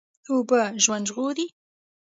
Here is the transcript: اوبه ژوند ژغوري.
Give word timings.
اوبه 0.29 0.59
ژوند 0.83 1.05
ژغوري. 1.09 1.45